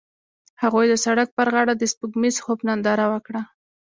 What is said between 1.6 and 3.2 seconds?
د سپوږمیز خوب ننداره